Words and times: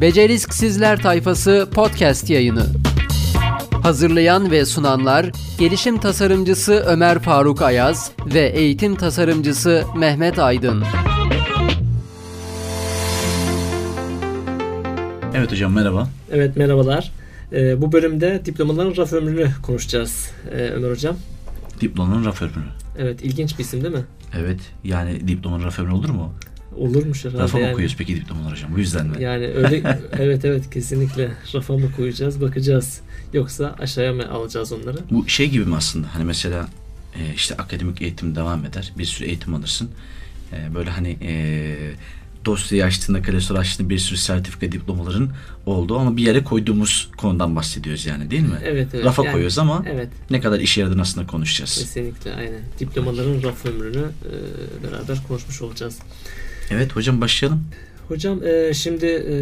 Becerisk 0.00 0.54
Sizler 0.54 1.02
Tayfası 1.02 1.68
podcast 1.74 2.30
yayını. 2.30 2.66
Hazırlayan 3.82 4.50
ve 4.50 4.64
sunanlar 4.64 5.30
gelişim 5.58 5.98
tasarımcısı 5.98 6.72
Ömer 6.72 7.18
Faruk 7.18 7.62
Ayaz 7.62 8.10
ve 8.34 8.40
eğitim 8.40 8.96
tasarımcısı 8.96 9.84
Mehmet 9.96 10.38
Aydın. 10.38 10.84
Evet 15.34 15.52
hocam 15.52 15.72
merhaba. 15.72 16.08
Evet 16.32 16.56
merhabalar. 16.56 17.12
Ee, 17.52 17.82
bu 17.82 17.92
bölümde 17.92 18.42
diplomaların 18.44 18.96
raf 18.96 19.12
ömrünü 19.12 19.50
konuşacağız 19.62 20.30
ee, 20.52 20.56
Ömer 20.56 20.90
Hocam. 20.90 21.16
Diplomanın 21.80 22.24
raf 22.24 22.42
ömrü. 22.42 22.52
Evet 22.98 23.24
ilginç 23.24 23.58
bir 23.58 23.64
isim 23.64 23.84
değil 23.84 23.94
mi? 23.94 24.04
Evet 24.38 24.60
yani 24.84 25.28
diplomanın 25.28 25.64
raf 25.64 25.78
ömrü 25.78 25.92
olur 25.92 26.10
mu? 26.10 26.34
Olurmuş 26.76 27.24
herhalde 27.24 27.42
Rafa 27.42 27.58
mı 27.58 27.64
yani. 27.64 27.72
koyuyoruz 27.72 27.96
peki 27.98 28.16
diplomalar 28.16 28.52
hocam 28.52 28.74
bu 28.74 28.78
yüzden 28.78 29.06
mi? 29.06 29.22
Yani 29.22 29.46
öyle 29.46 30.00
evet 30.18 30.44
evet 30.44 30.70
kesinlikle 30.70 31.30
rafa 31.54 31.76
mı 31.76 31.92
koyacağız 31.96 32.40
bakacağız. 32.40 33.00
Yoksa 33.32 33.76
aşağıya 33.78 34.12
mı 34.12 34.30
alacağız 34.30 34.72
onları? 34.72 34.98
Bu 35.10 35.28
şey 35.28 35.50
gibi 35.50 35.64
mi 35.64 35.76
aslında 35.76 36.14
hani 36.14 36.24
mesela 36.24 36.68
e, 37.14 37.34
işte 37.34 37.54
akademik 37.56 38.02
eğitim 38.02 38.36
devam 38.36 38.64
eder 38.64 38.92
bir 38.98 39.04
sürü 39.04 39.26
eğitim 39.28 39.54
alırsın. 39.54 39.90
E, 40.52 40.74
böyle 40.74 40.90
hani 40.90 41.16
e, 41.22 41.76
dosyayı 42.44 42.84
açtığında 42.84 43.22
klasör 43.22 43.56
açtığında 43.56 43.90
bir 43.90 43.98
sürü 43.98 44.16
sertifika 44.18 44.72
diplomaların 44.72 45.30
olduğu 45.66 45.98
ama 45.98 46.16
bir 46.16 46.22
yere 46.22 46.44
koyduğumuz 46.44 47.10
konudan 47.16 47.56
bahsediyoruz 47.56 48.06
yani 48.06 48.30
değil 48.30 48.42
mi? 48.42 48.58
Evet 48.64 48.88
evet. 48.94 49.04
Rafa 49.04 49.24
Yani- 49.24 49.32
koyuyoruz 49.32 49.58
ama 49.58 49.84
Evet 49.92 50.08
ne 50.30 50.40
kadar 50.40 50.60
işe 50.60 50.80
yaradığını 50.80 51.02
aslında 51.02 51.26
konuşacağız. 51.26 51.78
kesinlikle 51.78 52.34
aynen. 52.34 52.60
Diplomaların 52.78 53.42
raf 53.42 53.66
ömrünü 53.66 54.04
e, 54.24 54.82
beraber 54.84 55.22
konuşmuş 55.28 55.62
olacağız. 55.62 55.98
Evet 56.70 56.96
hocam 56.96 57.20
başlayalım. 57.20 57.62
Hocam 58.08 58.40
e, 58.44 58.74
şimdi 58.74 59.06
e, 59.06 59.34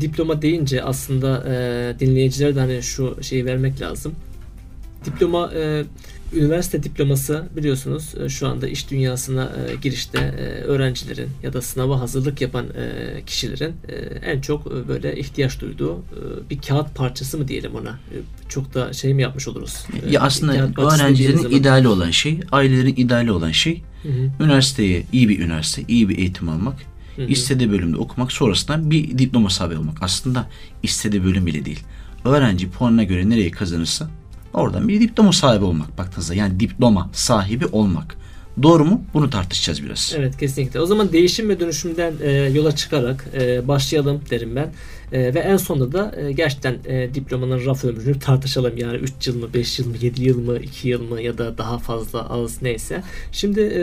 diploma 0.00 0.42
deyince 0.42 0.82
aslında 0.82 1.44
e, 1.48 1.94
dinleyicilere 2.00 2.54
de 2.56 2.60
hani 2.60 2.82
şu 2.82 3.18
şeyi 3.22 3.46
vermek 3.46 3.80
lazım. 3.80 4.14
Diploma 5.04 5.52
e, 5.54 5.84
üniversite 6.34 6.82
diploması 6.82 7.44
biliyorsunuz 7.56 8.14
e, 8.24 8.28
şu 8.28 8.48
anda 8.48 8.68
iş 8.68 8.90
dünyasına 8.90 9.52
e, 9.72 9.74
girişte 9.76 10.18
e, 10.18 10.42
öğrencilerin 10.62 11.28
ya 11.42 11.52
da 11.52 11.62
sınava 11.62 12.00
hazırlık 12.00 12.40
yapan 12.40 12.66
e, 12.66 13.22
kişilerin 13.26 13.74
e, 13.88 13.94
en 14.30 14.40
çok 14.40 14.66
e, 14.66 14.88
böyle 14.88 15.16
ihtiyaç 15.16 15.60
duyduğu 15.60 15.94
e, 15.98 16.50
bir 16.50 16.60
kağıt 16.60 16.94
parçası 16.94 17.38
mı 17.38 17.48
diyelim 17.48 17.74
ona. 17.74 17.90
E, 17.90 18.16
çok 18.48 18.74
da 18.74 18.92
şey 18.92 19.14
mi 19.14 19.22
yapmış 19.22 19.48
oluruz? 19.48 19.84
E, 20.06 20.10
Ya 20.10 20.20
aslında 20.20 20.52
öğrencilerin 20.82 21.50
ideali 21.50 21.88
olan 21.88 22.10
şey, 22.10 22.40
ailelerin 22.52 22.94
ideali 22.96 23.30
olan 23.32 23.50
şey 23.50 23.82
Hı 24.06 24.12
hı, 24.12 24.44
üniversiteye 24.44 25.02
iyi 25.12 25.28
bir 25.28 25.40
üniversite, 25.40 25.82
iyi 25.88 26.08
bir 26.08 26.18
eğitim 26.18 26.48
almak, 26.48 26.74
hı 27.16 27.22
hı. 27.22 27.26
istediği 27.26 27.70
bölümde 27.70 27.96
okumak, 27.96 28.32
sonrasında 28.32 28.90
bir 28.90 29.18
diploma 29.18 29.50
sahibi 29.50 29.76
olmak. 29.76 30.02
Aslında 30.02 30.48
istediği 30.82 31.24
bölüm 31.24 31.46
bile 31.46 31.64
değil. 31.64 31.80
Öğrenci 32.24 32.70
puanına 32.70 33.02
göre 33.04 33.30
nereyi 33.30 33.50
kazanırsa 33.50 34.10
oradan 34.52 34.88
bir 34.88 35.00
diploma 35.00 35.32
sahibi 35.32 35.64
olmak 35.64 35.98
baktığınızda. 35.98 36.34
Yani 36.34 36.60
diploma 36.60 37.10
sahibi 37.12 37.66
olmak. 37.66 38.16
Doğru 38.62 38.84
mu? 38.84 39.04
Bunu 39.14 39.30
tartışacağız 39.30 39.84
biraz. 39.84 40.14
Evet 40.18 40.36
kesinlikle. 40.36 40.80
O 40.80 40.86
zaman 40.86 41.12
değişim 41.12 41.48
ve 41.48 41.60
dönüşümden 41.60 42.14
e, 42.22 42.30
yola 42.32 42.76
çıkarak 42.76 43.26
e, 43.34 43.68
başlayalım 43.68 44.20
derim 44.30 44.56
ben. 44.56 44.72
E, 45.12 45.34
ve 45.34 45.38
en 45.38 45.56
sonunda 45.56 45.92
da 45.92 46.20
e, 46.20 46.32
gerçekten 46.32 46.76
e, 46.86 47.14
diplomanın 47.14 47.66
raf 47.66 47.84
ömrünü 47.84 48.18
tartışalım. 48.18 48.76
Yani 48.76 48.96
3 48.96 49.26
yıl 49.26 49.38
mı, 49.38 49.54
5 49.54 49.78
yıl 49.78 49.88
mı, 49.88 49.96
7 50.00 50.24
yıl 50.24 50.40
mı, 50.40 50.58
2 50.58 50.88
yıl 50.88 51.02
mı 51.02 51.22
ya 51.22 51.38
da 51.38 51.58
daha 51.58 51.78
fazla 51.78 52.30
az 52.30 52.62
neyse. 52.62 53.02
Şimdi 53.32 53.60
e, 53.60 53.80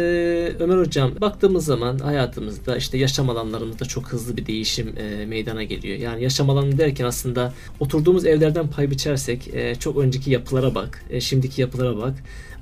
Ömer 0.59 0.77
Hocam 0.77 1.11
baktığımız 1.21 1.65
zaman 1.65 1.99
hayatımızda 1.99 2.77
işte 2.77 2.97
yaşam 2.97 3.29
alanlarımızda 3.29 3.85
çok 3.85 4.07
hızlı 4.07 4.37
bir 4.37 4.45
değişim 4.45 4.93
e, 4.97 5.25
meydana 5.25 5.63
geliyor. 5.63 5.97
Yani 5.97 6.23
yaşam 6.23 6.49
alanı 6.49 6.77
derken 6.77 7.05
aslında 7.05 7.53
oturduğumuz 7.79 8.25
evlerden 8.25 8.67
pay 8.67 8.91
biçersek 8.91 9.47
e, 9.53 9.75
çok 9.75 9.97
önceki 9.97 10.31
yapılara 10.31 10.75
bak, 10.75 11.03
e, 11.09 11.21
şimdiki 11.21 11.61
yapılara 11.61 11.97
bak 11.97 12.13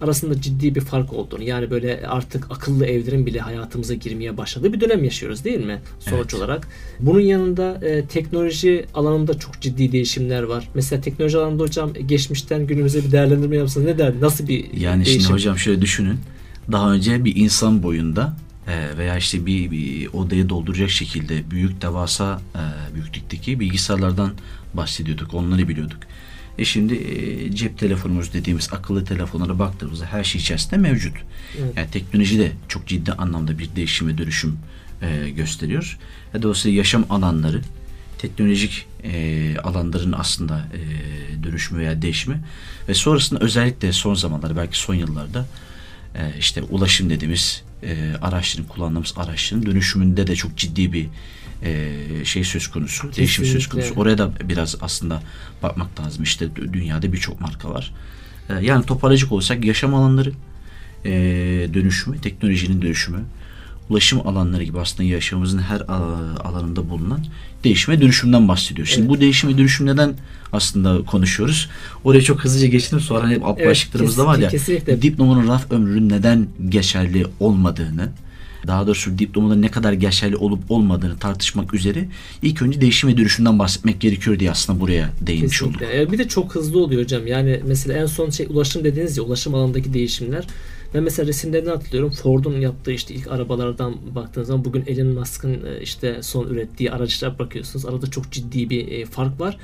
arasında 0.01 0.41
ciddi 0.41 0.75
bir 0.75 0.81
fark 0.81 1.13
olduğunu 1.13 1.43
yani 1.43 1.71
böyle 1.71 2.00
artık 2.07 2.51
akıllı 2.51 2.85
evlerin 2.85 3.25
bile 3.25 3.39
hayatımıza 3.39 3.93
girmeye 3.93 4.37
başladığı 4.37 4.73
bir 4.73 4.81
dönem 4.81 5.03
yaşıyoruz 5.03 5.43
değil 5.43 5.65
mi 5.65 5.79
sonuç 5.99 6.19
Evet. 6.19 6.33
olarak. 6.33 6.67
Bunun 6.99 7.19
yanında 7.19 7.79
e, 7.87 8.05
teknoloji 8.05 8.85
alanında 8.93 9.39
çok 9.39 9.61
ciddi 9.61 9.91
değişimler 9.91 10.43
var. 10.43 10.67
Mesela 10.73 11.01
teknoloji 11.01 11.37
alanında 11.37 11.63
hocam 11.63 11.93
geçmişten 11.93 12.67
günümüze 12.67 13.03
bir 13.03 13.11
değerlendirme 13.11 13.55
yapsanız 13.57 13.87
ne 13.87 13.97
der? 13.97 14.13
Nasıl 14.21 14.47
bir 14.47 14.73
Yani 14.73 15.05
değişim? 15.05 15.21
şimdi 15.21 15.33
hocam 15.33 15.57
şöyle 15.57 15.81
düşünün. 15.81 16.19
Daha 16.71 16.93
önce 16.93 17.25
bir 17.25 17.35
insan 17.35 17.83
boyunda 17.83 18.33
e, 18.67 18.97
veya 18.97 19.17
işte 19.17 19.45
bir, 19.45 19.71
bir 19.71 20.07
odayı 20.13 20.49
dolduracak 20.49 20.89
şekilde 20.89 21.51
büyük 21.51 21.81
devasa 21.81 22.41
e, 22.55 22.95
büyüklükteki 22.95 23.59
bilgisayarlardan 23.59 24.31
bahsediyorduk. 24.73 25.33
Onları 25.33 25.67
biliyorduk. 25.67 25.97
E 26.61 26.65
şimdi 26.65 26.93
e, 26.93 27.51
cep 27.55 27.77
telefonumuz 27.77 28.33
dediğimiz 28.33 28.73
akıllı 28.73 29.05
telefonlara 29.05 29.59
baktığımızda 29.59 30.05
her 30.05 30.23
şey 30.23 30.41
içerisinde 30.41 30.77
mevcut. 30.77 31.13
Evet. 31.59 31.73
Yani 31.77 31.91
teknoloji 31.91 32.39
de 32.39 32.51
çok 32.67 32.87
ciddi 32.87 33.11
anlamda 33.11 33.59
bir 33.59 33.75
değişim 33.75 34.07
ve 34.07 34.17
dönüşüm 34.17 34.59
e, 35.01 35.29
gösteriyor. 35.29 35.97
E, 36.33 36.41
dolayısıyla 36.41 36.77
yaşam 36.77 37.05
alanları 37.09 37.61
teknolojik 38.17 38.85
e, 39.03 39.55
alanların 39.63 40.11
aslında 40.11 40.67
e, 40.73 41.43
dönüşümü 41.43 41.79
veya 41.79 42.01
değişimi 42.01 42.39
ve 42.87 42.93
sonrasında 42.93 43.39
özellikle 43.39 43.93
son 43.93 44.13
zamanlarda 44.13 44.55
belki 44.55 44.77
son 44.77 44.95
yıllarda 44.95 45.45
e, 46.15 46.37
işte 46.39 46.61
ulaşım 46.63 47.09
dediğimiz 47.09 47.63
e, 47.83 48.13
araçların 48.21 48.67
kullandığımız 48.69 49.13
araçların 49.17 49.65
dönüşümünde 49.65 50.27
de 50.27 50.35
çok 50.35 50.57
ciddi 50.57 50.93
bir 50.93 51.07
e, 51.63 52.25
şey 52.25 52.43
söz 52.43 52.67
konusu, 52.67 53.15
değişim 53.17 53.45
söz 53.45 53.69
konusu. 53.69 53.93
Oraya 53.95 54.17
da 54.17 54.31
biraz 54.49 54.75
aslında 54.81 55.23
bakmak 55.63 55.99
lazım. 55.99 56.23
İşte 56.23 56.45
dü- 56.45 56.73
dünyada 56.73 57.13
birçok 57.13 57.41
marka 57.41 57.69
var. 57.69 57.93
E, 58.49 58.53
yani 58.65 58.85
toparlayacak 58.85 59.31
olsak 59.31 59.65
yaşam 59.65 59.95
alanları 59.95 60.31
e, 61.05 61.11
dönüşümü, 61.73 62.21
teknolojinin 62.21 62.81
dönüşümü, 62.81 63.23
ulaşım 63.91 64.27
alanları 64.27 64.63
gibi 64.63 64.79
aslında 64.79 65.03
yaşamımızın 65.03 65.59
her 65.59 65.79
a- 65.81 66.39
alanında 66.43 66.89
bulunan 66.89 67.25
değişim 67.63 67.93
ve 67.93 68.01
dönüşümden 68.01 68.47
bahsediyoruz. 68.47 68.93
Şimdi 68.93 69.07
Evet. 69.07 69.17
bu 69.17 69.21
değişim 69.21 69.49
ve 69.49 69.57
dönüşüm 69.57 69.85
neden 69.87 70.13
aslında 70.53 71.05
konuşuyoruz? 71.05 71.69
Oraya 72.03 72.21
çok 72.21 72.43
hızlıca 72.43 72.67
geçtim 72.67 72.99
sonra 72.99 73.23
hani 73.23 73.39
alt 73.43 73.57
Evet, 73.59 73.69
başlıklarımızda 73.69 74.25
var 74.25 74.37
ya 74.39 74.49
kesinlikle. 74.49 75.01
diplomanın 75.01 75.47
raf 75.47 75.71
ömrünün 75.71 76.09
neden 76.09 76.47
geçerli 76.69 77.25
olmadığını 77.39 78.09
daha 78.67 78.87
doğrusu 78.87 79.19
diplomanın 79.19 79.61
ne 79.61 79.71
kadar 79.71 79.93
geçerli 79.93 80.35
olup 80.35 80.71
olmadığını 80.71 81.17
tartışmak 81.17 81.73
üzere 81.73 82.07
ilk 82.41 82.61
önce 82.61 82.81
değişim 82.81 83.09
ve 83.09 83.17
dönüşümden 83.17 83.59
bahsetmek 83.59 84.01
gerekiyor 84.01 84.39
diye 84.39 84.51
aslında 84.51 84.79
buraya 84.79 85.09
değinmiş 85.21 85.63
olduk. 85.63 85.79
Kesinlikle. 85.79 86.01
E, 86.01 86.11
Bir 86.11 86.17
de 86.17 86.27
çok 86.27 86.55
hızlı 86.55 86.79
oluyor 86.83 87.01
hocam. 87.03 87.27
Yani 87.27 87.59
mesela 87.67 87.97
en 87.99 88.05
son 88.05 88.29
şey 88.29 88.47
ulaşım 88.49 88.83
dediğiniz 88.83 89.17
ya 89.17 89.23
ulaşım 89.23 89.55
alanındaki 89.55 89.93
değişimler. 89.93 90.43
Ben 90.93 91.03
mesela 91.03 91.27
resimlerinden 91.27 91.71
hatırlıyorum. 91.71 92.11
Ford'un 92.11 92.59
yaptığı 92.61 92.91
işte 92.91 93.13
ilk 93.13 93.27
arabalardan 93.27 94.15
baktığınız 94.15 94.47
zaman 94.47 94.65
bugün 94.65 94.83
Elon 94.87 95.07
Musk'ın 95.07 95.65
e, 95.65 95.81
işte 95.81 96.23
son 96.23 96.47
ürettiği 96.47 96.91
araçlara 96.91 97.39
bakıyorsunuz. 97.39 97.85
Arada 97.85 98.07
çok 98.07 98.31
ciddi 98.31 98.69
bir 98.69 98.87
e, 98.87 99.05
fark 99.05 99.39
var. 99.39 99.57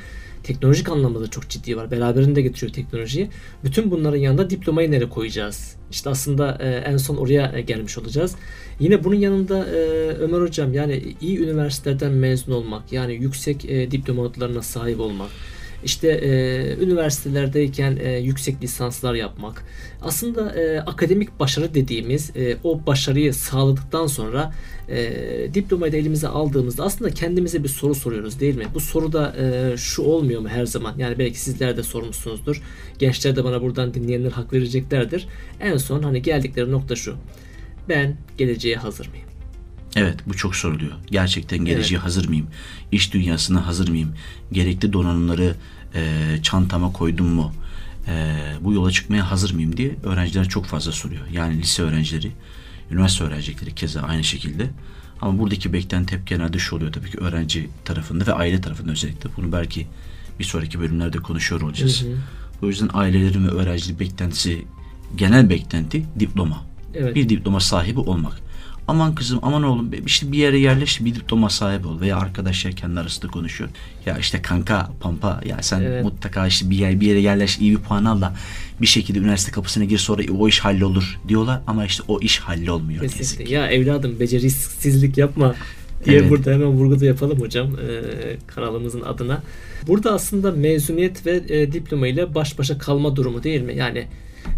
Teknolojik 0.44 0.90
anlamda 0.90 1.22
da 1.22 1.28
çok 1.28 1.50
ciddi 1.50 1.78
var. 1.78 1.92
Beraberinde 1.92 2.42
getiriyor 2.42 2.74
teknolojiyi. 2.74 3.30
Bütün 3.64 3.92
bunların 3.92 4.18
yanında 4.18 4.50
diplomayı 4.50 4.92
nereye 4.92 5.10
koyacağız? 5.10 5.76
İşte 5.92 6.10
aslında 6.10 6.58
e, 6.62 6.70
en 6.70 6.98
son 6.98 7.18
oraya 7.18 7.60
gelmiş 7.60 7.98
olacağız. 7.98 8.36
Yine 8.80 9.04
bunun 9.04 9.16
yanında 9.16 9.66
Ömer 10.20 10.42
Hocam 10.42 10.74
yani 10.74 11.16
iyi 11.22 11.40
üniversitelerden 11.40 12.12
mezun 12.12 12.52
olmak 12.52 12.92
yani 12.92 13.14
yüksek 13.14 13.64
diploma 13.64 14.24
notlarına 14.24 14.62
sahip 14.62 15.00
olmak 15.00 15.30
işte 15.88 16.08
e, 16.08 16.84
üniversitelerdeyken 16.84 17.98
e, 18.02 18.18
yüksek 18.18 18.64
lisanslar 18.64 19.14
yapmak 19.14 19.64
aslında 20.02 20.56
e, 20.56 20.80
akademik 20.80 21.40
başarı 21.40 21.74
dediğimiz 21.74 22.32
e, 22.36 22.58
o 22.64 22.86
başarıyı 22.86 23.34
sağladıktan 23.34 24.08
sonra 24.08 24.54
e, 24.90 25.54
diplomayı 25.54 25.92
da 25.94 25.98
elimize 25.98 26.28
aldığımızda 26.28 26.84
aslında 26.84 27.12
kendimize 27.12 27.64
bir 27.64 27.70
soru 27.70 27.96
soruyoruz 27.96 28.40
değil 28.40 28.56
mi? 28.56 28.66
Bu 28.74 28.80
soru 28.80 29.14
da 29.14 29.36
e, 29.38 29.78
şu 29.78 30.02
olmuyor 30.02 30.42
mu 30.42 30.48
her 30.48 30.66
zaman? 30.66 30.94
Yani 30.98 31.20
belki 31.20 31.40
sizler 31.40 31.78
de 31.78 31.84
sormuşsunuzdur. 31.84 32.62
Gençler 33.00 33.36
de 33.36 33.44
bana 33.44 33.62
buradan 33.62 33.94
dinleyenler 33.94 34.32
hak 34.32 34.54
vereceklerdir. 34.54 35.28
En 35.60 35.78
son 35.78 36.04
hani 36.04 36.22
geldikleri 36.22 36.72
nokta 36.72 36.96
şu. 36.96 37.16
Ben 37.90 38.18
geleceğe 38.38 38.76
hazır 38.76 39.08
mıyım? 39.08 39.27
Evet 39.98 40.20
bu 40.28 40.34
çok 40.34 40.56
soruluyor. 40.56 40.92
Gerçekten 41.12 41.66
geleceğe 41.66 41.98
hazır 41.98 42.28
mıyım? 42.28 42.48
İş 42.92 43.14
dünyasına 43.14 43.68
hazır 43.68 43.90
mıyım? 43.90 44.14
Gerekli 44.52 44.94
donanımları 44.94 45.56
e, 45.96 46.36
çantama 46.44 46.92
koydum 46.92 47.28
mu? 47.28 47.54
E, 48.08 48.36
bu 48.62 48.74
yola 48.74 48.92
çıkmaya 48.92 49.32
hazır 49.32 49.54
mıyım 49.54 49.78
diye 49.78 49.96
öğrenciler 50.04 50.50
çok 50.50 50.66
fazla 50.66 50.92
soruyor. 50.92 51.22
Yani 51.34 51.58
lise 51.58 51.84
öğrencileri, 51.84 52.32
üniversite 52.92 53.24
öğrencileri 53.24 53.76
keza 53.76 54.02
aynı 54.02 54.24
şekilde. 54.24 54.70
Ama 55.22 55.40
buradaki 55.40 55.74
beklenti 55.74 56.16
hep 56.16 56.28
genelde 56.28 56.60
şu 56.60 56.76
oluyor 56.76 56.94
tabii 56.94 57.12
ki 57.12 57.18
öğrenci 57.18 57.70
tarafında 57.86 58.28
ve 58.28 58.34
aile 58.34 58.62
tarafında 58.62 58.92
özellikle. 58.92 59.30
Bunu 59.38 59.52
belki 59.52 59.88
bir 60.40 60.44
sonraki 60.44 60.80
bölümlerde 60.80 61.18
konuşuyor 61.18 61.62
olacağız. 61.62 62.04
Hı 62.04 62.08
hı. 62.08 62.18
O 62.62 62.68
yüzden 62.68 62.90
ailelerin 62.94 63.48
ve 63.48 63.52
öğrencilerin 63.52 64.00
beklentisi 64.00 64.66
genel 65.16 65.50
beklenti 65.50 66.06
diploma. 66.20 66.66
Evet. 66.94 67.16
Bir 67.16 67.30
diploma 67.30 67.60
sahibi 67.60 68.00
olmak. 68.00 68.40
Aman 68.88 69.16
kızım 69.16 69.40
aman 69.42 69.64
oğlum 69.64 69.92
işte 70.06 70.32
bir 70.32 70.38
yere 70.38 70.60
yerleş 70.60 71.06
bir 71.06 71.16
diploma 71.16 71.50
sahibi 71.50 71.88
ol 71.88 72.02
veya 72.02 72.18
arkadaşlar 72.18 72.74
kendi 72.74 73.00
arasında 73.00 73.32
konuşuyor. 73.32 73.70
Ya 74.06 74.18
işte 74.18 74.42
kanka 74.42 74.92
pampa 75.00 75.42
ya 75.46 75.58
sen 75.62 75.82
Evet. 75.82 76.04
mutlaka 76.04 76.48
işte 76.48 76.70
bir 76.70 76.78
yer 76.78 77.00
bir 77.00 77.08
yere 77.08 77.20
yerleş 77.20 77.58
iyi 77.60 77.72
bir 77.72 77.78
puan 77.82 78.06
al 78.06 78.22
da 78.22 78.34
bir 78.82 78.88
şekilde 78.88 79.20
üniversite 79.20 79.52
kapısına 79.52 79.84
gir 79.84 79.98
sonra 79.98 80.22
o 80.40 80.48
iş 80.48 80.60
hallolur 80.60 81.20
diyorlar 81.28 81.62
ama 81.68 81.86
işte 81.86 82.04
o 82.08 82.20
iş 82.22 82.40
hallolmuyor 82.40 83.02
Kesinlikle. 83.02 83.54
Ya 83.56 83.68
evladım 83.68 84.20
becerisizlik 84.20 85.18
yapma 85.18 85.56
diye 86.06 86.18
Evet. 86.20 86.30
burada 86.30 86.52
hemen 86.52 86.68
vurgu 86.68 87.00
da 87.00 87.06
yapalım 87.06 87.40
hocam 87.40 87.68
e, 87.68 88.02
kanalımızın 88.48 89.02
adına. 89.02 89.44
Burada 89.88 90.14
aslında 90.14 90.52
mezuniyet 90.52 91.26
ve 91.26 91.44
e, 91.50 91.72
diploma 91.72 92.08
ile 92.08 92.36
baş 92.36 92.60
başa 92.60 92.78
kalma 92.78 93.16
durumu 93.16 93.44
değil 93.44 93.62
mi? 93.62 93.76
Yani 93.76 94.08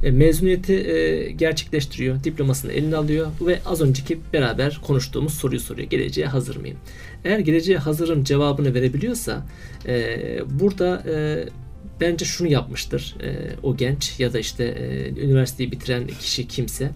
e, 0.03 0.11
mezuniyeti 0.11 0.73
e, 0.73 1.31
gerçekleştiriyor, 1.31 2.23
diplomasını 2.23 2.71
eline 2.71 2.95
alıyor 2.95 3.27
ve 3.41 3.59
az 3.65 3.81
önceki 3.81 4.19
beraber 4.33 4.81
konuştuğumuz 4.87 5.33
soruyu 5.33 5.59
soruyor. 5.59 5.89
Geleceğe 5.89 6.27
hazır 6.27 6.55
mıyım? 6.55 6.77
Eğer 7.25 7.39
geleceğe 7.39 7.77
hazırım 7.77 8.23
cevabını 8.23 8.73
verebiliyorsa 8.73 9.45
e, 9.87 10.17
burada 10.59 11.03
bence 12.01 12.25
şunu 12.25 12.47
yapmıştır 12.47 13.15
o 13.63 13.77
genç 13.77 14.19
ya 14.19 14.33
da 14.33 14.39
işte 14.39 14.75
üniversiteyi 15.21 15.71
bitiren 15.71 16.07
kişi 16.07 16.47
kimse 16.47 16.91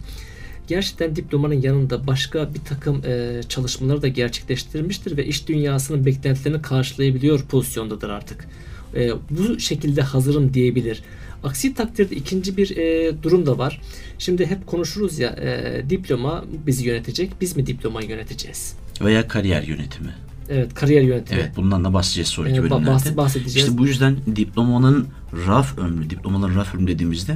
gerçekten 0.68 1.16
diplomanın 1.16 1.62
yanında 1.62 2.08
başka 2.08 2.54
bir 2.54 2.60
takım 2.60 3.02
e, 3.06 3.42
çalışmaları 3.50 4.02
da 4.02 4.08
gerçekleştirmiştir 4.08 5.18
ve 5.18 5.26
iş 5.26 5.48
dünyasının 5.48 6.06
beklentilerini 6.06 6.62
karşılayabiliyor 6.62 7.42
pozisyondadır 7.42 8.10
artık. 8.10 8.48
E, 8.96 9.10
bu 9.30 9.60
şekilde 9.60 10.02
hazırım 10.02 10.54
diyebilir. 10.54 11.02
Aksi 11.44 11.74
takdirde 11.74 12.16
ikinci 12.16 12.58
bir 12.58 12.78
e, 12.78 13.14
durum 13.24 13.46
da 13.46 13.58
var. 13.58 13.82
Şimdi 14.20 14.46
hep 14.46 14.68
konuşuruz 14.68 15.20
ya 15.20 15.30
e, 15.30 15.84
diploma 15.90 16.44
bizi 16.68 16.88
yönetecek, 16.88 17.32
biz 17.42 17.56
mi 17.58 17.68
diplomayı 17.68 18.10
yöneteceğiz? 18.10 18.76
Veya 19.02 19.28
kariyer 19.28 19.64
yönetimi. 19.64 20.10
Evet, 20.50 20.74
kariyer 20.74 21.02
yönetimi. 21.02 21.40
Evet 21.42 21.52
bundan 21.56 21.84
da 21.84 21.94
bahsedeceğiz 21.94 22.28
sonraki 22.28 22.56
Ee, 22.56 22.64
bölümlerde. 22.64 22.90
bahs- 22.90 23.18
bahsedeceğiz. 23.18 23.56
İşte 23.56 23.78
bu 23.78 23.88
yüzden 23.88 24.18
diplomanın 24.36 25.08
raf 25.48 25.78
ömrü, 25.78 26.10
diplomaların 26.10 26.56
raf 26.56 26.76
ömrü 26.76 26.88
dediğimizde 26.88 27.32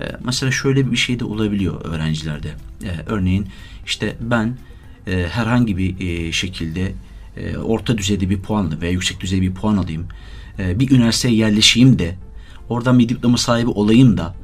e, 0.00 0.04
mesela 0.24 0.52
şöyle 0.52 0.90
bir 0.92 0.96
şey 0.96 1.20
de 1.20 1.24
olabiliyor 1.24 1.84
öğrencilerde. 1.84 2.48
E, 2.84 2.90
örneğin 3.06 3.46
işte 3.86 4.16
ben 4.20 4.56
e, 5.06 5.26
herhangi 5.30 5.76
bir 5.76 6.00
e, 6.00 6.32
şekilde 6.32 6.92
e, 7.36 7.56
orta 7.56 7.98
düzeyde 7.98 8.30
bir 8.30 8.38
puanla 8.38 8.80
veya 8.80 8.92
yüksek 8.92 9.20
düzeyde 9.20 9.42
bir 9.42 9.54
puan 9.54 9.76
alayım. 9.76 10.06
E, 10.58 10.80
bir 10.80 10.90
üniversiteye 10.90 11.34
yerleşeyim 11.34 11.98
de 11.98 12.14
oradan 12.68 12.98
bir 12.98 13.08
diploma 13.08 13.38
sahibi 13.38 13.70
olayım 13.70 14.16
da 14.16 14.34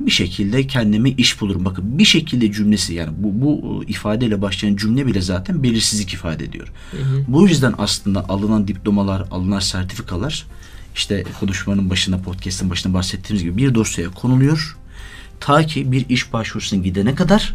bir 0.00 0.10
şekilde 0.10 0.66
kendime 0.66 1.10
iş 1.10 1.40
bulurum. 1.40 1.64
Bakın 1.64 1.98
bir 1.98 2.04
şekilde 2.04 2.52
cümlesi 2.52 2.94
yani 2.94 3.12
bu, 3.18 3.42
bu 3.42 3.84
ifadeyle 3.84 4.42
başlayan 4.42 4.76
cümle 4.76 5.06
bile 5.06 5.20
zaten 5.20 5.62
belirsizlik 5.62 6.12
ifade 6.12 6.44
ediyor. 6.44 6.72
Bu 7.28 7.48
yüzden 7.48 7.74
aslında 7.78 8.28
alınan 8.28 8.68
diplomalar, 8.68 9.24
alınan 9.30 9.58
sertifikalar 9.58 10.46
işte 10.94 11.24
konuşmanın 11.40 11.90
başında, 11.90 12.18
podcast'ın 12.18 12.70
başında 12.70 12.94
bahsettiğimiz 12.94 13.44
gibi 13.44 13.56
bir 13.56 13.74
dosyaya 13.74 14.10
konuluyor. 14.10 14.76
Ta 15.40 15.66
ki 15.66 15.92
bir 15.92 16.08
iş 16.08 16.32
başvurusuna 16.32 16.82
gidene 16.82 17.14
kadar 17.14 17.54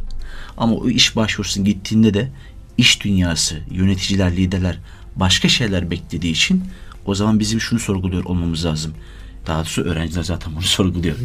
ama 0.57 0.75
o 0.75 0.89
iş 0.89 1.16
başvurusunun 1.16 1.66
gittiğinde 1.66 2.13
de 2.13 2.31
iş 2.77 3.04
dünyası, 3.04 3.60
yöneticiler, 3.71 4.31
liderler 4.31 4.77
başka 5.16 5.50
şeyler 5.50 5.92
beklediği 5.92 6.31
için 6.31 6.63
o 7.09 7.15
zaman 7.15 7.39
bizim 7.39 7.61
şunu 7.61 7.79
sorguluyor 7.79 8.23
olmamız 8.23 8.65
lazım. 8.65 8.94
Daha 9.47 9.59
doğrusu 9.59 9.81
öğrenciler 9.81 10.23
zaten 10.23 10.56
bunu 10.56 10.61
sorguluyor. 10.77 11.15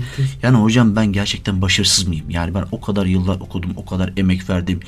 Yani 0.42 0.56
hocam 0.56 0.96
ben 0.96 1.06
gerçekten 1.06 1.62
başarısız 1.62 2.08
mıyım? 2.08 2.30
Yani 2.30 2.54
ben 2.54 2.64
o 2.72 2.80
kadar 2.80 3.06
yıllar 3.06 3.40
okudum, 3.40 3.70
o 3.76 3.84
kadar 3.84 4.12
emek 4.16 4.50
verdim. 4.50 4.80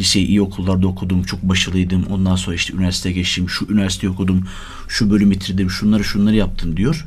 Liseyi 0.00 0.26
iyi 0.26 0.42
okullarda 0.42 0.86
okudum, 0.86 1.22
çok 1.22 1.42
başarılıydım. 1.42 2.06
Ondan 2.10 2.36
sonra 2.36 2.56
işte 2.56 2.74
üniversiteye 2.74 3.14
geçtim, 3.14 3.48
şu 3.48 3.66
üniversiteyi 3.70 4.12
okudum, 4.12 4.46
şu 4.88 5.10
bölüm 5.10 5.30
bitirdim, 5.30 5.70
şunları 5.70 6.04
şunları 6.04 6.36
yaptım 6.36 6.76
diyor. 6.76 7.06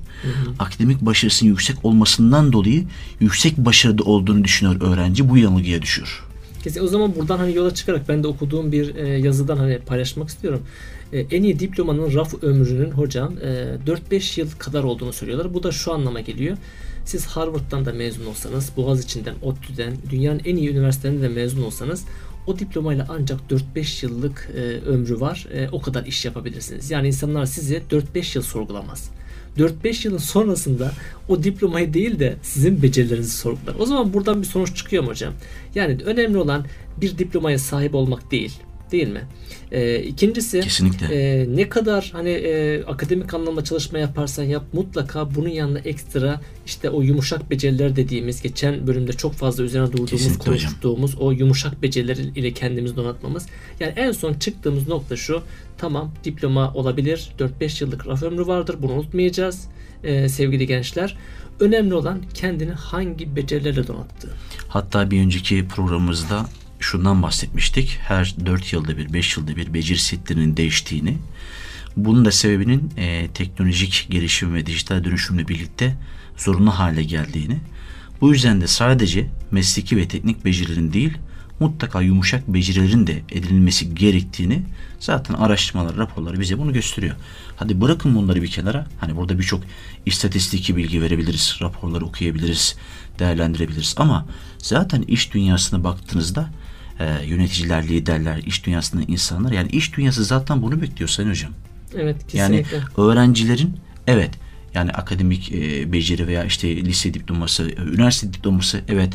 Akademik 0.59 1.01
başarısının 1.01 1.49
yüksek 1.49 1.85
olmasından 1.85 2.53
dolayı 2.53 2.85
yüksek 3.19 3.57
başarıda 3.57 4.03
olduğunu 4.03 4.43
düşünüyor 4.43 4.81
öğrenci. 4.81 5.29
Bu 5.29 5.37
yanılgıya 5.37 5.81
düşüyor. 5.81 6.24
Kesin. 6.65 6.83
O 6.83 6.87
zaman 6.87 7.15
buradan 7.15 7.37
hani 7.37 7.55
yola 7.55 7.73
çıkarak 7.73 8.09
ben 8.09 8.23
de 8.23 8.27
okuduğum 8.27 8.71
bir 8.71 8.95
e, 8.95 9.07
yazıdan 9.07 9.57
hani 9.57 9.79
paylaşmak 9.79 10.29
istiyorum. 10.29 10.63
E, 11.13 11.19
en 11.19 11.43
iyi 11.43 11.59
diplomanın 11.59 12.13
raf 12.13 12.43
ömrünün 12.43 12.91
hocam 12.91 13.33
e, 13.37 13.77
4-5 14.11 14.39
yıl 14.39 14.51
kadar 14.59 14.83
olduğunu 14.83 15.13
söylüyorlar. 15.13 15.53
Bu 15.53 15.63
da 15.63 15.71
şu 15.71 15.93
anlama 15.93 16.19
geliyor. 16.19 16.57
Siz 17.05 17.25
Harvard'dan 17.25 17.85
da 17.85 17.93
mezun 17.93 18.25
olsanız, 18.25 18.71
Boğaziçi'nden, 18.77 19.35
ODTÜ'den, 19.41 19.93
dünyanın 20.09 20.41
en 20.45 20.55
iyi 20.55 20.69
üniversitelerinde 20.69 21.21
de 21.21 21.29
mezun 21.29 21.63
olsanız 21.63 22.05
o 22.47 22.59
diplomayla 22.59 23.05
ancak 23.09 23.39
4-5 23.75 24.05
yıllık 24.05 24.49
e, 24.55 24.59
ömrü 24.61 25.19
var. 25.19 25.47
E, 25.53 25.69
o 25.71 25.81
kadar 25.81 26.05
iş 26.05 26.25
yapabilirsiniz. 26.25 26.91
Yani 26.91 27.07
insanlar 27.07 27.45
sizi 27.45 27.81
4-5 27.91 28.37
yıl 28.37 28.43
sorgulamaz. 28.43 29.11
4-5 29.57 30.07
yılın 30.07 30.17
sonrasında 30.17 30.91
o 31.27 31.43
diplomayı 31.43 31.93
değil 31.93 32.19
de 32.19 32.35
sizin 32.41 32.81
becerilerinizi 32.81 33.37
sorgular. 33.37 33.75
O 33.79 33.85
zaman 33.85 34.13
buradan 34.13 34.41
bir 34.41 34.47
sonuç 34.47 34.75
çıkıyor 34.75 35.03
mu 35.03 35.09
hocam? 35.09 35.33
Yani 35.75 35.97
önemli 36.05 36.37
olan 36.37 36.65
bir 37.01 37.17
diplomaya 37.17 37.59
sahip 37.59 37.95
olmak 37.95 38.31
değil. 38.31 38.59
Değil 38.91 39.07
mi? 39.07 39.21
Ee, 39.71 39.99
ikincisi 39.99 40.61
Kesinlikle. 40.61 41.05
e, 41.15 41.47
ne 41.55 41.69
kadar 41.69 42.09
hani 42.13 42.29
e, 42.29 42.83
akademik 42.83 43.33
anlamda 43.33 43.63
çalışma 43.63 43.99
yaparsan 43.99 44.43
yap 44.43 44.63
mutlaka 44.73 45.35
bunun 45.35 45.49
yanında 45.49 45.79
ekstra 45.79 46.41
işte 46.65 46.89
o 46.89 47.01
yumuşak 47.01 47.49
beceriler 47.51 47.95
dediğimiz 47.95 48.41
geçen 48.41 48.87
bölümde 48.87 49.13
çok 49.13 49.33
fazla 49.33 49.63
üzerine 49.63 49.87
durduğumuz 49.91 50.09
Kesinlikle 50.11 50.51
hocam. 50.51 50.69
konuştuğumuz 50.71 51.15
o 51.19 51.31
yumuşak 51.31 51.81
beceriler 51.81 52.15
ile 52.17 52.51
kendimizi 52.53 52.95
donatmamız. 52.95 53.45
Yani 53.79 53.93
en 53.95 54.11
son 54.11 54.33
çıktığımız 54.33 54.87
nokta 54.87 55.15
şu. 55.15 55.41
Tamam 55.77 56.11
diploma 56.23 56.73
olabilir. 56.73 57.29
4-5 57.61 57.83
yıllık 57.83 58.07
raf 58.07 58.23
ömrü 58.23 58.47
vardır. 58.47 58.75
Bunu 58.79 58.91
unutmayacağız. 58.91 59.67
Ee, 60.03 60.29
sevgili 60.29 60.67
gençler. 60.67 61.17
Önemli 61.59 61.93
olan 61.93 62.21
kendini 62.33 62.71
hangi 62.71 63.35
becerilerle 63.35 63.87
donattığı. 63.87 64.31
Hatta 64.67 65.11
bir 65.11 65.21
önceki 65.21 65.67
programımızda 65.67 66.45
şundan 66.79 67.23
bahsetmiştik. 67.23 67.99
Her 68.01 68.35
4 68.45 68.73
yılda 68.73 68.97
bir, 68.97 69.13
5 69.13 69.37
yılda 69.37 69.55
bir 69.55 69.73
beceri 69.73 69.99
setlerinin 69.99 70.57
değiştiğini. 70.57 71.17
Bunun 71.97 72.25
da 72.25 72.31
sebebinin 72.31 72.91
e, 72.97 73.27
teknolojik 73.27 74.07
gelişim 74.09 74.53
ve 74.53 74.65
dijital 74.65 75.03
dönüşümle 75.03 75.47
birlikte 75.47 75.95
zorunlu 76.37 76.71
hale 76.71 77.03
geldiğini. 77.03 77.57
Bu 78.21 78.33
yüzden 78.33 78.61
de 78.61 78.67
sadece 78.67 79.27
mesleki 79.51 79.97
ve 79.97 80.07
teknik 80.07 80.45
becerilerin 80.45 80.93
değil, 80.93 81.17
mutlaka 81.59 82.01
yumuşak 82.01 82.47
becerilerin 82.47 83.07
de 83.07 83.21
edinilmesi 83.31 83.95
gerektiğini 83.95 84.63
zaten 84.99 85.33
araştırmalar, 85.33 85.97
raporlar 85.97 86.39
bize 86.39 86.57
bunu 86.57 86.73
gösteriyor. 86.73 87.15
Hadi 87.55 87.81
bırakın 87.81 88.15
bunları 88.15 88.41
bir 88.41 88.47
kenara. 88.47 88.87
Hani 88.99 89.15
burada 89.15 89.39
birçok 89.39 89.61
istatistiki 90.05 90.75
bilgi 90.75 91.01
verebiliriz, 91.01 91.57
raporları 91.61 92.05
okuyabiliriz, 92.05 92.75
değerlendirebiliriz. 93.19 93.95
Ama 93.97 94.25
zaten 94.57 95.01
iş 95.01 95.33
dünyasına 95.33 95.83
baktığınızda 95.83 96.49
e, 96.99 97.25
yöneticiler, 97.25 97.87
liderler, 97.87 98.37
iş 98.37 98.65
dünyasında 98.65 99.01
insanlar 99.07 99.51
yani 99.51 99.69
iş 99.69 99.97
dünyası 99.97 100.23
zaten 100.23 100.61
bunu 100.61 100.81
bekliyor 100.81 101.09
Sayın 101.09 101.29
Hocam. 101.29 101.51
Evet 101.97 102.33
Yani 102.33 102.63
kesinlikle. 102.63 103.01
öğrencilerin 103.01 103.77
evet 104.07 104.31
yani 104.73 104.91
akademik 104.91 105.51
e, 105.51 105.93
beceri 105.93 106.27
veya 106.27 106.43
işte 106.43 106.75
lise 106.85 107.13
diploması, 107.13 107.71
üniversite 107.93 108.33
diploması 108.33 108.81
evet 108.87 109.13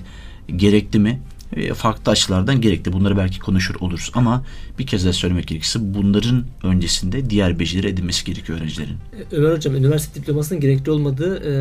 gerekli 0.57 0.99
mi? 0.99 1.21
E, 1.57 1.75
farklı 1.75 2.13
açılardan 2.13 2.61
gerekli. 2.61 2.93
Bunları 2.93 3.17
belki 3.17 3.39
konuşur 3.39 3.75
oluruz 3.81 4.11
ama 4.15 4.45
bir 4.79 4.87
kez 4.87 5.05
daha 5.05 5.13
söylemek 5.13 5.47
gerekirse 5.47 5.79
bunların 5.95 6.45
öncesinde 6.63 7.31
diğer 7.31 7.59
beceri 7.59 7.89
edinmesi 7.89 8.25
gerekiyor 8.25 8.59
öğrencilerin. 8.59 8.97
Ömer 9.33 9.53
Hocam 9.53 9.77
üniversite 9.77 10.21
diplomasının 10.21 10.61
gerekli 10.61 10.91
olmadığı 10.91 11.43
e, 11.45 11.53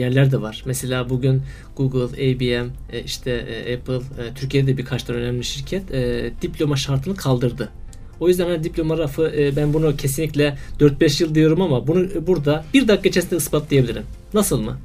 yerler 0.00 0.32
de 0.32 0.40
var. 0.40 0.62
Mesela 0.66 1.10
bugün 1.10 1.42
Google, 1.76 2.30
IBM, 2.30 2.70
e, 2.92 3.02
işte 3.04 3.30
e, 3.30 3.76
Apple, 3.76 3.96
e, 3.96 4.34
Türkiye'de 4.34 4.76
birkaç 4.76 5.02
tane 5.02 5.18
önemli 5.18 5.44
şirket 5.44 5.94
e, 5.94 6.30
diploma 6.42 6.76
şartını 6.76 7.16
kaldırdı. 7.16 7.68
O 8.20 8.28
yüzden 8.28 8.46
hani 8.46 8.64
diploma 8.64 8.98
rafı 8.98 9.32
e, 9.36 9.56
ben 9.56 9.74
bunu 9.74 9.96
kesinlikle 9.96 10.58
4-5 10.80 11.22
yıl 11.22 11.34
diyorum 11.34 11.62
ama 11.62 11.86
bunu 11.86 12.04
e, 12.04 12.26
burada 12.26 12.64
bir 12.74 12.88
dakika 12.88 13.08
içerisinde 13.08 13.36
ispatlayabilirim. 13.36 14.02
Nasıl 14.34 14.62
mı? 14.62 14.78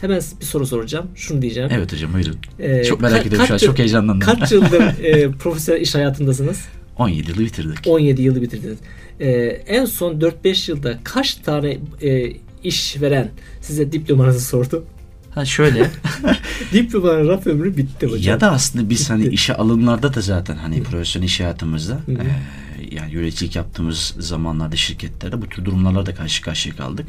Hemen 0.00 0.20
bir 0.40 0.44
soru 0.46 0.66
soracağım. 0.66 1.06
Şunu 1.14 1.42
diyeceğim. 1.42 1.70
Evet 1.72 1.92
hocam 1.92 2.12
buyurun. 2.14 2.36
E, 2.58 2.84
çok 2.84 3.00
merak 3.00 3.26
ediyorum 3.26 3.46
şu 3.46 3.54
an 3.54 3.58
çok 3.58 3.78
heyecanlandım. 3.78 4.20
Kaç 4.20 4.52
yıldır 4.52 4.80
e, 5.04 5.30
profesyonel 5.30 5.80
iş 5.80 5.94
hayatındasınız? 5.94 6.60
17 6.98 7.30
yılı 7.30 7.40
bitirdik. 7.40 7.78
17 7.86 8.22
yılı 8.22 8.42
bitirdiniz. 8.42 8.78
Ee, 9.20 9.28
en 9.66 9.84
son 9.84 10.20
4-5 10.20 10.70
yılda 10.70 10.98
kaç 11.04 11.34
tane 11.34 11.78
e, 12.02 12.32
iş 12.64 13.00
veren 13.00 13.30
size 13.60 13.92
diplomanızı 13.92 14.40
sordu? 14.40 14.84
Ha 15.30 15.44
şöyle 15.44 15.90
Diplomanın 16.72 17.28
raf 17.28 17.46
ömrü 17.46 17.76
bitti 17.76 18.06
hocam. 18.06 18.34
ya 18.34 18.40
da 18.40 18.50
aslında 18.52 18.90
biz 18.90 19.10
hani 19.10 19.26
işe 19.26 19.54
alımlarda 19.54 20.14
da 20.14 20.20
zaten 20.20 20.56
hani 20.56 20.82
profesyonel 20.82 21.26
iş 21.26 21.40
hayatımızda 21.40 21.94
Hı 22.06 22.12
hı. 22.12 22.16
e, 22.16 22.94
yani 22.94 23.12
yöneticilik 23.12 23.56
yaptığımız 23.56 24.14
zamanlarda 24.18 24.76
şirketlerde 24.76 25.42
bu 25.42 25.48
tür 25.48 25.64
durumlarla 25.64 26.06
da 26.06 26.14
karşı 26.14 26.42
karşıya 26.42 26.76
kaldık. 26.76 27.06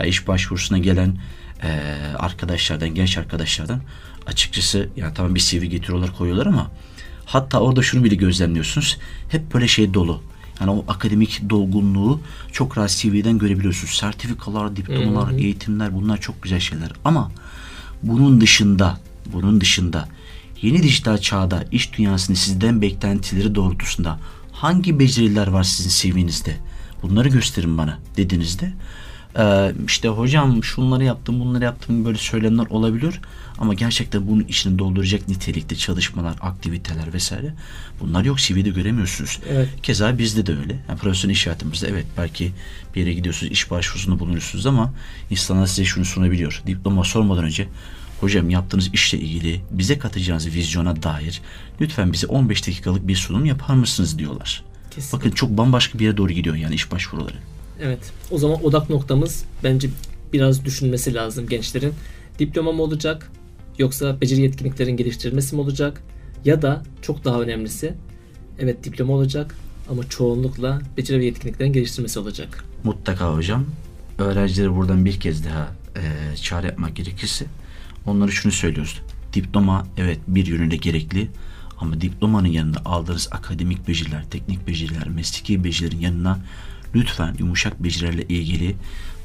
Ya 0.00 0.06
iş 0.06 0.28
başvurusuna 0.28 0.78
gelen 0.78 1.16
e, 1.62 1.68
arkadaşlardan, 2.18 2.88
genç 2.88 3.18
arkadaşlardan 3.18 3.80
açıkçası 4.26 4.88
yani 4.96 5.14
tamam 5.14 5.34
bir 5.34 5.40
CV 5.40 5.64
getiriyorlar 5.64 6.16
koyuyorlar 6.16 6.46
ama 6.46 6.70
Hatta 7.30 7.60
orada 7.60 7.82
şunu 7.82 8.04
bile 8.04 8.14
gözlemliyorsunuz. 8.14 8.98
Hep 9.28 9.54
böyle 9.54 9.68
şey 9.68 9.94
dolu. 9.94 10.22
Yani 10.60 10.70
o 10.70 10.84
akademik 10.88 11.50
dolgunluğu 11.50 12.20
çok 12.52 12.78
rahat 12.78 12.90
CV'den 12.90 13.38
görebiliyorsunuz. 13.38 13.94
Sertifikalar, 13.94 14.76
diplomalar, 14.76 15.32
eğitimler 15.32 15.94
bunlar 15.94 16.20
çok 16.20 16.42
güzel 16.42 16.60
şeyler. 16.60 16.92
Ama 17.04 17.32
bunun 18.02 18.40
dışında, 18.40 19.00
bunun 19.32 19.60
dışında 19.60 20.08
yeni 20.62 20.82
dijital 20.82 21.18
çağda 21.18 21.64
iş 21.72 21.98
dünyasının 21.98 22.36
sizden 22.36 22.82
beklentileri 22.82 23.54
doğrultusunda 23.54 24.18
hangi 24.52 24.98
beceriler 24.98 25.46
var 25.46 25.62
sizin 25.62 26.12
CV'nizde? 26.12 26.56
Bunları 27.02 27.28
gösterin 27.28 27.78
bana 27.78 27.98
dediğinizde 28.16 28.72
ee, 29.38 29.72
işte 29.86 30.08
hocam 30.08 30.64
şunları 30.64 31.04
yaptım 31.04 31.40
bunları 31.40 31.64
yaptım 31.64 32.04
böyle 32.04 32.18
söylemler 32.18 32.66
olabilir 32.66 33.20
ama 33.58 33.74
gerçekten 33.74 34.28
bunun 34.28 34.44
içini 34.44 34.78
dolduracak 34.78 35.28
nitelikte 35.28 35.76
çalışmalar, 35.76 36.34
aktiviteler 36.40 37.12
vesaire 37.12 37.54
bunlar 38.00 38.24
yok 38.24 38.38
CV'de 38.38 38.70
göremiyorsunuz. 38.70 39.38
Evet. 39.50 39.68
Keza 39.82 40.18
bizde 40.18 40.46
de 40.46 40.58
öyle. 40.58 40.80
Yani 40.88 40.98
profesyonel 40.98 41.34
iş 41.34 41.46
hayatımızda 41.46 41.86
evet 41.86 42.06
belki 42.18 42.52
bir 42.94 43.00
yere 43.00 43.12
gidiyorsunuz 43.12 43.52
iş 43.52 43.70
başvurusunda 43.70 44.18
bulunuyorsunuz 44.18 44.66
ama 44.66 44.92
insanlar 45.30 45.66
size 45.66 45.84
şunu 45.84 46.04
sunabiliyor. 46.04 46.62
Diploma 46.66 47.04
sormadan 47.04 47.44
önce 47.44 47.68
hocam 48.20 48.50
yaptığınız 48.50 48.90
işle 48.92 49.18
ilgili 49.18 49.60
bize 49.70 49.98
katacağınız 49.98 50.46
vizyona 50.46 51.02
dair 51.02 51.40
lütfen 51.80 52.12
bize 52.12 52.26
15 52.26 52.66
dakikalık 52.66 53.08
bir 53.08 53.16
sunum 53.16 53.44
yapar 53.44 53.74
mısınız 53.74 54.18
diyorlar. 54.18 54.62
Kesinlikle. 54.90 55.18
Bakın 55.18 55.30
çok 55.30 55.50
bambaşka 55.50 55.98
bir 55.98 56.04
yere 56.04 56.16
doğru 56.16 56.32
gidiyor 56.32 56.56
yani 56.56 56.74
iş 56.74 56.92
başvuruları. 56.92 57.36
Evet. 57.80 58.12
O 58.30 58.38
zaman 58.38 58.64
odak 58.64 58.90
noktamız 58.90 59.44
bence 59.64 59.88
biraz 60.32 60.64
düşünmesi 60.64 61.14
lazım 61.14 61.48
gençlerin. 61.48 61.94
Diploma 62.38 62.72
mı 62.72 62.82
olacak? 62.82 63.32
Yoksa 63.78 64.20
beceri 64.20 64.40
yetkinliklerin 64.40 64.96
geliştirilmesi 64.96 65.54
mi 65.54 65.60
olacak? 65.60 66.02
Ya 66.44 66.62
da 66.62 66.82
çok 67.02 67.24
daha 67.24 67.40
önemlisi 67.40 67.94
evet 68.58 68.84
diploma 68.84 69.12
olacak 69.12 69.56
ama 69.90 70.08
çoğunlukla 70.08 70.80
beceri 70.96 71.20
ve 71.20 71.24
yetkinliklerin 71.24 71.72
geliştirmesi 71.72 72.18
olacak. 72.18 72.64
Mutlaka 72.84 73.34
hocam. 73.34 73.64
Öğrencilere 74.18 74.76
buradan 74.76 75.04
bir 75.04 75.20
kez 75.20 75.44
daha 75.44 75.72
e, 75.96 76.36
çağrı 76.36 76.66
yapmak 76.66 76.96
gerekirse 76.96 77.46
onlara 78.06 78.30
şunu 78.30 78.52
söylüyoruz. 78.52 79.00
Diploma 79.32 79.86
evet 79.96 80.18
bir 80.28 80.46
yönüyle 80.46 80.76
gerekli 80.76 81.28
ama 81.78 82.00
diplomanın 82.00 82.48
yanında 82.48 82.80
aldığınız 82.84 83.28
akademik 83.30 83.88
beceriler, 83.88 84.24
teknik 84.30 84.66
beceriler, 84.66 85.08
mesleki 85.08 85.64
becerilerin 85.64 86.00
yanına 86.00 86.38
lütfen 86.94 87.34
yumuşak 87.38 87.84
becerilerle 87.84 88.22
ilgili 88.22 88.74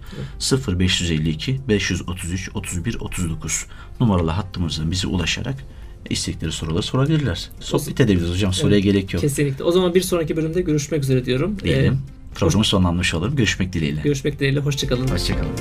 0552 0.68 1.60
533 1.68 2.50
31 2.54 2.96
39 3.00 3.66
numaralı 4.00 4.32
hattımızdan 4.32 4.92
bize 4.92 5.08
ulaşarak 5.08 5.56
istekleri 6.10 6.52
soruları 6.52 6.84
sorabilirler. 6.84 7.50
Sohbet 7.60 8.00
edebiliriz 8.00 8.32
hocam. 8.32 8.54
Soruya 8.54 8.76
Evet, 8.76 8.84
gerek 8.84 9.14
yok. 9.14 9.22
Kesinlikle. 9.22 9.64
O 9.64 9.72
zaman 9.72 9.96
bir 9.96 10.02
sonraki 10.02 10.38
bölümde 10.38 10.62
görüşmek 10.62 11.04
üzere 11.04 11.26
diyorum. 11.26 11.60
Diyelim. 11.60 11.94
E, 11.94 11.98
Programı 12.34 12.66
sonlanmış 12.66 13.14
olalım. 13.14 13.36
Görüşmek 13.36 13.74
dileğiyle. 13.74 14.02
görüşmek 14.02 14.40
dileğiyle. 14.40 14.60
Hoşçakalın. 14.60 15.08
Hoşçakalın. 15.08 15.52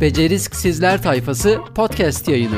Becerisk 0.00 0.56
Sizler 0.56 1.02
tayfası 1.02 1.58
podcast 1.74 2.28
yayını. 2.28 2.56